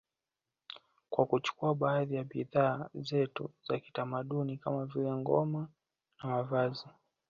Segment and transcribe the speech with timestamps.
[1.09, 5.69] Kwa kuchukua baadhi ya bidhaa zetu za kitamaduni kama vile ngoma
[6.23, 6.87] na mavazi